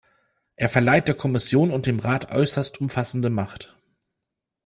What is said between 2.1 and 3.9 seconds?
äußerst umfassende Macht.